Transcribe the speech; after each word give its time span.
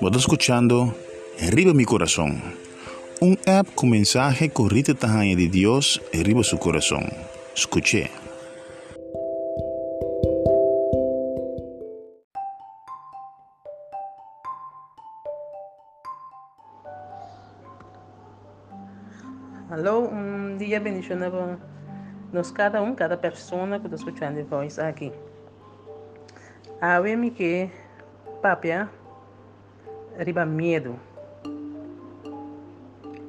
Vos 0.00 0.16
escuchando 0.16 0.94
Arriba 1.44 1.74
mi 1.74 1.84
corazón, 1.84 2.40
un 3.20 3.36
app 3.46 3.66
con 3.74 3.90
mensaje 3.90 4.48
corrite 4.50 4.94
tajaña 4.94 5.34
de 5.34 5.48
Dios 5.48 6.00
arriba 6.14 6.44
su 6.44 6.56
corazón. 6.58 7.04
Escuche. 7.54 8.10
Alô, 19.68 20.08
um 20.10 20.56
dia 20.56 20.78
bendicionado 20.78 21.58
nos 22.32 22.52
cada 22.52 22.80
um, 22.80 22.94
cada 22.94 23.16
pessoa 23.16 23.80
que 23.80 23.86
está 23.86 23.96
escutando 23.96 24.40
a 24.40 24.44
voz 24.44 24.78
aqui. 24.78 25.12
A 26.80 27.00
ver 27.00 27.32
que 27.32 27.70
papia 28.40 28.88
riba 30.18 30.44
medo. 30.44 30.96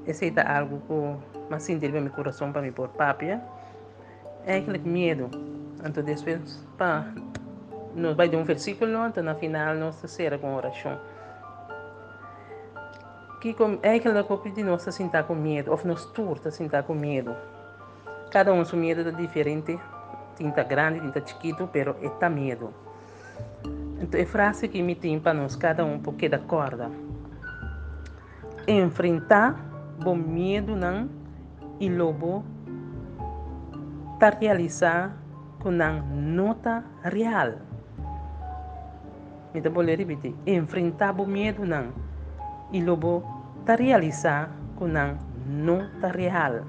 É 0.08 0.58
algo 0.58 0.82
que 0.88 1.30
mas 1.50 1.64
sinto 1.64 1.90
meu 1.90 2.10
coração 2.10 2.52
para 2.52 2.62
me 2.62 2.72
pôr 2.72 2.90
papia. 2.90 3.42
É 4.46 4.58
aquele 4.58 4.80
medo. 4.80 5.30
Então 5.84 6.04
depois 6.04 6.66
pa 6.78 7.06
nós 7.96 8.16
vai 8.16 8.30
de 8.30 8.36
um 8.36 8.44
versículo, 8.44 9.06
então 9.08 9.24
na 9.24 9.36
final 9.36 9.76
nós 9.76 9.96
será 9.96 10.38
com 10.38 10.56
oração 10.56 11.00
que 13.40 13.56
é 13.84 13.96
aquela 13.96 14.24
coisa 14.24 14.50
de 14.50 14.64
nós 14.64 14.82
sentar 14.84 15.24
com 15.24 15.34
medo, 15.34 15.72
ou 15.72 15.80
nós 15.86 16.06
todos 16.06 16.54
sentar 16.54 16.84
com 16.84 16.94
medo. 16.94 17.36
Cada 18.32 18.54
um 18.54 18.64
seu 18.66 18.78
medo 18.78 19.08
é 19.08 19.12
diferente, 19.12 19.80
tinta 20.36 20.62
grande, 20.64 21.00
tinta 21.00 21.26
chiquito, 21.26 21.68
pero 21.72 21.96
está 22.02 22.30
medo. 22.30 22.74
Então, 24.02 24.20
é 24.20 24.26
frase 24.26 24.68
que 24.68 24.82
me 24.82 24.96
tem 24.96 25.20
para 25.20 25.34
nós, 25.34 25.56
cada 25.56 25.84
um, 25.84 26.00
porque 26.00 26.30
da 26.30 26.40
corda. 26.40 26.90
Enfrentar 28.68 29.60
o 30.06 30.16
medo 30.16 30.76
não 30.76 31.10
e 31.80 31.90
lobo 31.90 32.46
para 34.20 34.38
realizar 34.38 35.18
com 35.60 35.70
a 35.70 35.92
nota 35.92 36.84
real. 37.04 37.54
Me 39.54 39.62
vou 39.62 39.84
repetir. 39.84 40.36
Enfrentar 40.46 41.20
o 41.20 41.26
medo 41.26 41.66
não 41.66 41.92
e 42.72 42.82
lobo 42.84 43.24
ta 43.66 43.76
realizar 43.76 44.52
com 44.76 44.86
a 44.86 45.16
nota 45.48 46.08
real. 46.08 46.64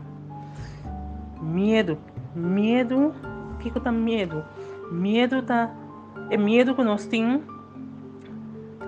Medo, 1.41 1.99
medo, 2.35 3.15
o 3.55 3.59
que 3.59 3.71
que 3.71 3.81
tá 3.81 3.93
medo? 3.93 4.45
Medo 4.91 5.43
tá 5.43 5.71
medo 6.39 6.75
que 6.75 6.83
nós 6.83 7.07
temos, 7.07 7.43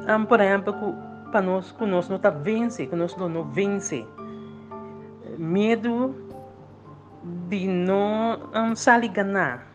um, 0.09 0.25
por 0.25 0.41
exemplo, 0.41 0.75
para 1.31 1.43
nós 1.43 1.73
que 1.73 1.87
nós 1.87 2.09
não 2.09 2.19
tá 2.19 2.31
vence, 2.31 2.87
que 2.87 2.97
nós 2.97 3.17
não 3.17 3.45
vence. 3.45 4.07
Medo 5.39 6.15
de 7.49 7.67
não 7.67 8.39
um, 8.55 8.77
sair 8.77 9.09
ganhar. 9.09 9.67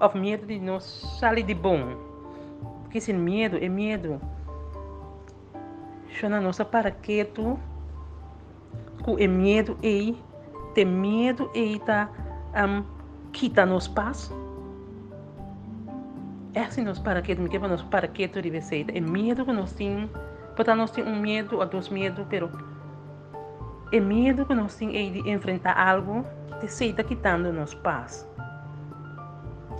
Ou 0.00 0.14
medo 0.14 0.46
de 0.46 0.58
não 0.58 0.80
sair 0.80 1.42
de 1.42 1.54
bom. 1.54 1.96
Porque 2.82 2.98
esse 2.98 3.12
medo 3.12 3.56
é 3.56 3.68
medo 3.68 4.20
na 6.26 6.40
nossa 6.40 6.64
para 6.64 6.90
que 6.90 7.24
o 9.06 9.16
medo 9.28 9.76
e 9.82 10.16
ter 10.74 10.84
medo 10.84 11.50
e 11.54 11.78
tá 11.80 12.08
um, 12.56 12.82
quita 13.30 13.64
nos 13.64 13.86
paz 13.86 14.32
é 16.54 16.60
assim 16.60 16.84
para 17.02 17.22
que 17.22 17.34
me 17.34 17.48
quebra 17.48 17.68
nos 17.68 17.82
para 17.82 18.08
que 18.08 18.28
tu 18.28 18.40
ser 18.62 18.86
é 18.94 19.00
medo 19.00 19.44
que 19.44 19.52
nós 19.52 19.72
temos 19.72 20.10
porque 20.56 20.74
nós 20.74 20.90
temos 20.90 21.12
um 21.12 21.20
medo 21.20 21.58
ou 21.58 21.66
dois 21.66 21.88
medos 21.88 22.26
pero 22.28 22.50
é 23.92 24.00
medo 24.00 24.44
que 24.46 24.54
nós 24.54 24.74
temos 24.76 24.94
é 24.94 25.10
de 25.10 25.30
enfrentar 25.30 25.78
algo 25.78 26.24
que 26.60 26.66
está 26.66 27.02
quitando 27.02 27.52
nos 27.52 27.74
paz 27.74 28.28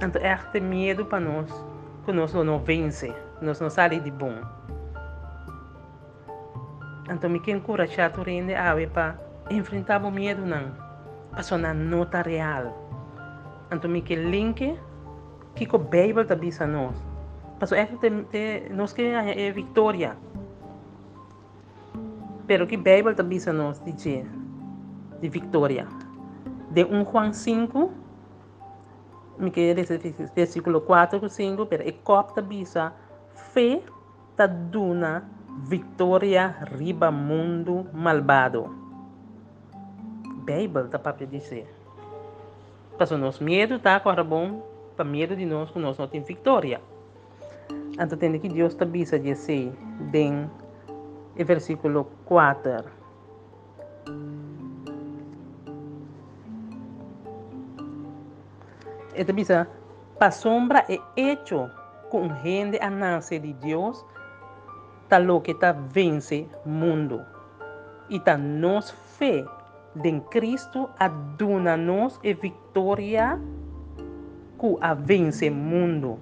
então 0.00 0.22
é 0.22 0.32
este 0.32 0.60
medo 0.60 1.04
para 1.04 1.20
nós 1.20 1.64
que 2.04 2.12
nós 2.12 2.32
não 2.34 2.58
vence 2.58 3.12
nós 3.40 3.60
não 3.60 3.70
sai 3.70 4.00
de 4.00 4.10
bom 4.10 4.58
então, 7.10 7.30
me 7.30 7.40
encorajar 7.46 8.12
a 8.14 8.22
rende 8.22 8.54
ave 8.54 8.86
para 8.86 9.18
enfrentar 9.50 10.04
o 10.04 10.10
medo 10.10 10.44
não. 10.44 10.72
Passou 11.32 11.56
na 11.56 11.72
nota 11.72 12.20
real. 12.20 12.86
Então, 13.72 13.90
me 13.90 14.02
quero 14.02 14.28
link 14.28 14.78
que 15.66 15.76
a 15.76 15.78
Bíblia 15.78 16.22
está 16.22 16.34
bisa 16.34 16.66
nós. 16.66 16.96
Passou 17.58 17.76
é 17.76 17.86
que 17.86 18.70
nós 18.70 18.92
que 18.92 19.02
é 19.02 19.50
vitória. 19.50 20.16
Pero 22.46 22.66
que 22.66 22.76
a 22.76 22.78
Bíblia 22.78 23.10
está 23.10 23.22
bisa 23.22 23.52
nós 23.52 23.78
de 23.80 24.24
de 25.20 25.28
vitória. 25.28 25.86
De 26.70 26.84
1 26.84 27.04
Juan 27.04 27.32
5, 27.32 27.90
me 29.38 29.50
quero 29.50 29.80
versículo 30.34 30.80
4 30.80 31.24
e 31.24 31.30
5, 31.30 31.66
pero 31.66 31.82
é 31.82 31.92
copta 31.92 32.42
bisa 32.42 32.92
fé 33.52 33.82
está 34.30 34.46
duna 34.46 35.24
Victoria 35.66 36.54
riba 36.76 37.10
mundo 37.10 37.86
malvado. 37.92 38.70
Bíblia 40.44 40.84
tá 40.84 40.98
para 40.98 41.26
dizer. 41.26 41.68
Passou 42.96 43.18
nos 43.18 43.38
medo, 43.38 43.78
tá? 43.78 43.96
Agora 43.96 44.22
bom, 44.22 44.62
para 44.98 45.04
medo 45.04 45.36
de 45.36 45.46
nós, 45.46 45.70
que 45.70 45.78
nós 45.78 45.96
não 45.96 46.08
temos 46.08 46.26
vitória. 46.26 46.80
Então 47.92 48.18
tem 48.18 48.36
que 48.40 48.48
Deus 48.48 48.72
está 48.72 48.84
bisa 48.84 49.16
dizer, 49.16 49.72
em 50.12 50.50
versículo 51.44 52.04
4. 52.24 52.84
Esta 59.14 59.32
bisa, 59.32 59.68
para 60.18 60.32
sombra 60.32 60.84
é 60.88 60.98
hecho 61.16 61.70
com 62.10 62.28
gente 62.42 62.78
a 62.80 62.90
nascer 62.90 63.40
de 63.40 63.52
Deus 63.52 64.04
tá 65.08 65.18
lo 65.18 65.40
que 65.40 65.54
tá 65.54 65.72
vence 65.72 66.48
mundo. 66.66 67.24
E 68.10 68.18
tá 68.18 68.36
nos 68.36 68.90
fé 68.90 69.44
de 69.94 70.20
Cristo 70.30 70.90
aduna 70.98 71.76
nos 71.76 72.18
e 72.22 72.34
vitória 72.34 73.40
que 74.58 74.76
a 74.80 74.94
vence 74.94 75.50
mundo. 75.50 76.18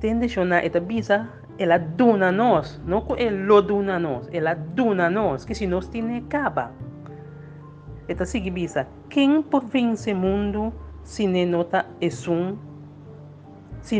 Tende 0.00 0.28
chona 0.28 0.64
eta 0.64 0.80
bisa 0.80 1.28
ela 1.58 1.78
duna 1.78 2.32
nos, 2.32 2.80
não 2.86 3.02
que 3.02 3.22
ele 3.22 3.44
lo 3.44 3.60
duna 3.60 3.98
nos, 3.98 4.28
ela 4.32 4.54
duna 4.54 5.10
nos, 5.10 5.44
que 5.44 5.54
se 5.54 5.66
nós 5.66 5.88
tiene 5.88 6.22
caba. 6.28 6.72
Eta 8.08 8.24
sigue 8.24 8.50
bisa, 8.50 8.86
quem 9.08 9.42
por 9.42 9.64
vence 9.64 10.12
mundo 10.14 10.72
se 11.04 11.26
ne 11.26 11.46
nota 11.46 11.86
es 12.00 12.26
um, 12.26 12.56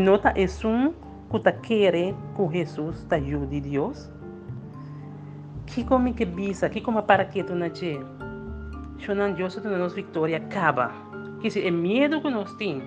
nota 0.03 0.33
es 0.35 0.65
um 0.65 0.93
kuta 1.29 1.53
querer 1.53 2.15
que 2.37 2.49
Jesus 2.59 3.07
te 3.09 3.17
ajude 3.17 3.61
Deus? 3.61 4.11
Que 5.67 5.85
como 5.85 6.15
que 6.15 6.25
bisa, 6.25 6.69
que 6.69 6.83
como 6.83 7.07
para 7.07 7.29
que 7.29 7.45
tu 7.45 7.55
nache? 7.55 8.01
Shonan 8.99 9.35
Deus 9.35 9.55
tu 9.55 9.69
nos 9.69 9.95
vitória 9.95 10.37
acaba. 10.37 10.93
Que 11.41 11.51
se 11.51 11.67
é 11.67 11.71
medo 11.71 12.21
que 12.21 12.31
nós 12.31 12.55
temos, 12.57 12.85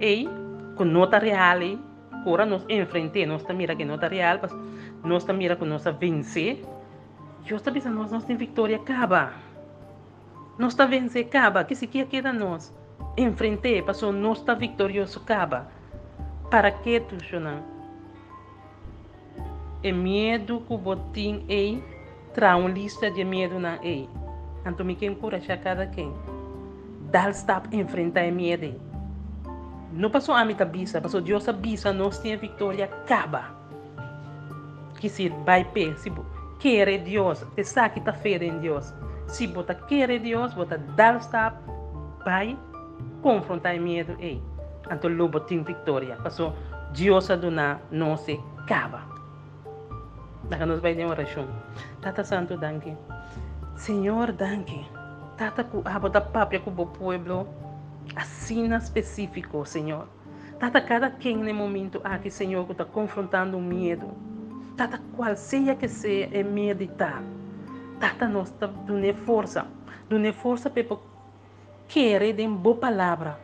e 0.00 0.28
com 0.76 0.84
nota 0.84 1.18
real, 1.18 1.78
agora 2.10 2.46
nós 2.46 2.64
enfrentamos, 2.68 3.42
nós 3.42 3.56
mira 3.56 3.76
que 3.76 3.84
nota 3.84 4.08
real, 4.08 4.38
mas 4.40 4.52
nós 5.04 5.24
mira 5.36 5.54
que 5.54 5.64
nós 5.64 5.84
vencer. 5.98 6.64
Deus 7.44 7.60
está 7.60 7.70
pensando 7.70 7.96
nós 7.96 8.10
nós 8.10 8.24
tem 8.24 8.36
vitória 8.36 8.76
acaba. 8.76 9.32
Nós 10.58 10.72
está 10.72 10.86
vencer 10.86 11.26
acaba, 11.26 11.64
que 11.64 11.74
se 11.74 11.86
quer 11.86 12.06
queda 12.06 12.32
nós 12.32 12.74
enfrentar, 13.16 13.82
passou 13.84 14.12
nós 14.12 14.38
está 14.38 14.54
vitorioso 14.54 15.20
acaba. 15.20 15.68
Para 16.50 16.70
que 16.70 16.98
tu, 17.00 17.22
Shonan? 17.22 17.62
É 19.82 19.92
medo 19.92 20.60
que 20.60 20.72
o 20.72 20.78
botim 20.78 21.44
é 21.48 21.78
traz 22.34 22.58
uma 22.58 22.68
lista 22.68 23.10
de 23.10 23.24
medo 23.24 23.58
na 23.58 23.76
é. 23.76 24.06
Então, 24.66 24.84
me 24.84 24.94
quero 24.94 25.12
encorajar 25.12 25.60
cada 25.60 25.86
quem. 25.86 26.12
Stop 27.32 27.74
enfrentar 27.76 28.30
medo. 28.30 28.89
Não 29.92 30.10
passou 30.10 30.34
a 30.34 30.44
minha 30.44 30.64
bisa, 30.64 31.00
passou 31.00 31.20
Deus 31.20 31.48
a 31.48 31.52
bisa, 31.52 31.92
nós 31.92 32.18
temos 32.18 32.40
vitória, 32.40 32.84
acaba. 32.84 33.58
Se 35.00 35.28
vai 35.44 35.64
pé, 35.64 35.94
se 35.96 36.12
quer 36.58 36.98
Deus, 36.98 37.44
te 37.56 37.64
sabe 37.64 37.94
que 37.94 37.98
está 38.00 38.12
fé 38.12 38.36
em 38.36 38.58
Deus. 38.58 38.92
Se 39.26 39.46
você 39.46 39.74
quer 39.74 40.18
Deus, 40.20 40.52
você 40.54 40.76
dar 40.78 41.16
stop, 41.16 41.56
vai 42.24 42.56
confrontar 43.22 43.76
o 43.76 43.80
medo. 43.80 44.14
Ei. 44.20 44.42
Então, 44.90 45.10
lobo 45.10 45.40
tem 45.40 45.62
vitória. 45.62 46.16
Passou 46.16 46.52
Deus 46.92 47.30
a 47.30 47.36
donar, 47.36 47.80
não 47.90 48.16
se 48.16 48.38
acaba. 48.58 49.02
Daga 50.48 50.66
nos 50.66 50.80
vai 50.80 50.94
de 50.94 51.04
oração. 51.04 51.46
Tata 52.00 52.24
Santo, 52.24 52.56
danke. 52.56 52.96
Senhor, 53.76 54.32
danke. 54.32 54.84
Tata 55.36 55.64
ku 55.64 55.82
abo 55.84 56.08
da 56.08 56.20
papia 56.20 56.60
ku 56.60 56.70
bo 56.70 56.86
pueblo. 56.86 57.46
Assina 58.16 58.76
específico, 58.76 59.64
Senhor. 59.64 60.08
Tata 60.58 60.80
cada 60.80 61.10
quem 61.10 61.36
no 61.36 61.54
momento 61.54 62.00
aqui, 62.04 62.30
Senhor, 62.30 62.66
que 62.66 62.72
está 62.72 62.84
confrontando 62.84 63.56
o 63.56 63.62
medo. 63.62 64.08
Tata 64.76 65.00
qual 65.16 65.36
seja 65.36 65.74
que 65.74 65.88
seja 65.88 66.28
é 66.32 66.42
meditar. 66.42 67.22
Tata 67.98 68.28
nós 68.28 68.50
tá 68.50 68.66
dando 68.66 69.14
força. 69.24 69.66
Dando 70.08 70.32
força 70.34 70.68
para 70.68 70.84
querer 71.88 72.34
de 72.34 72.46
boa 72.46 72.76
palavra. 72.76 73.38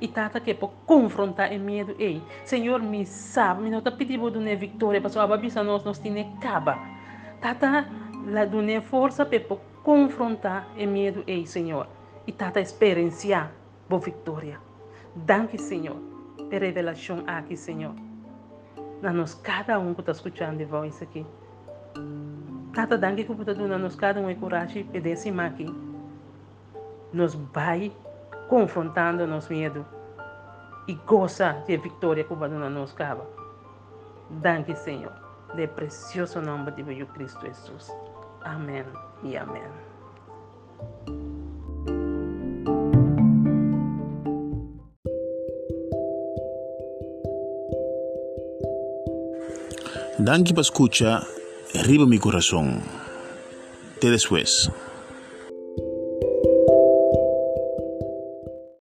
E 0.00 0.08
tata 0.08 0.40
que 0.40 0.54
para 0.54 0.68
confrontar 0.86 1.52
o 1.52 1.60
medo. 1.60 1.94
Ei, 1.98 2.22
Senhor, 2.44 2.80
me 2.80 3.04
sabe, 3.04 3.62
me 3.62 3.70
não 3.70 3.78
está 3.78 3.90
pedindo 3.90 4.30
de 4.30 4.56
vitória, 4.56 5.00
para 5.00 5.22
a 5.22 5.26
babisa 5.26 5.62
nós 5.62 5.84
nós 5.84 5.98
tem 5.98 6.36
caba. 6.40 6.78
Tata 7.40 7.86
la 8.26 8.44
dune 8.44 8.80
força 8.80 9.26
para 9.26 9.40
confrontar 9.82 10.68
o 10.76 10.86
medo, 10.86 11.22
ei, 11.26 11.44
Senhor. 11.46 11.86
E 12.26 12.32
tata 12.32 12.60
experienciar 12.60 13.52
boa 13.92 14.00
vitória. 14.00 14.58
Danke, 15.14 15.58
Senhor, 15.58 15.96
pela 16.48 16.64
revelação 16.64 17.22
aqui, 17.26 17.54
Senhor. 17.54 17.94
Na 19.02 19.12
cada 19.42 19.78
um 19.78 19.92
que 19.92 20.00
está 20.00 20.12
escutando 20.12 20.56
de 20.56 20.64
voz 20.64 21.02
aqui. 21.02 21.26
Tata, 22.72 22.96
danke 22.96 23.24
que 23.24 23.32
está 23.32 23.52
dando 23.52 23.78
nós 23.78 23.94
cada 23.94 24.18
um 24.18 24.30
é 24.30 24.34
coragem 24.34 24.84
para 24.84 25.00
descer 25.00 25.38
aqui. 25.38 25.66
Nos 27.12 27.34
vai 27.34 27.92
confrontando 28.48 29.26
nos 29.26 29.48
medo 29.50 29.84
e 30.88 30.94
goza 30.94 31.52
de 31.66 31.76
vitória 31.76 32.24
que 32.24 32.34
vai 32.34 32.48
dar 32.48 32.70
nos 32.70 32.94
cava. 32.94 33.26
Danke, 34.30 34.74
Senhor. 34.74 35.12
De 35.54 35.66
precioso 35.66 36.40
nome 36.40 36.70
de 36.70 36.82
Jesus 36.82 37.12
Cristo 37.12 37.46
Jesus. 37.46 37.94
Amém 38.42 38.86
e 39.22 39.36
amém. 39.36 39.70
Danke 50.24 50.54
por 50.54 50.60
escuchar 50.60 51.26
Arriba 51.74 52.06
mi 52.06 52.20
corazón. 52.20 52.80
Te 53.98 54.08
después. 54.08 54.70